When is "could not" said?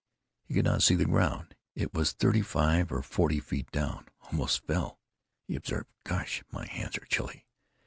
0.55-0.81